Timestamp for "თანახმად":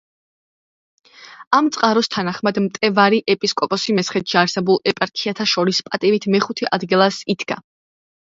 2.15-2.59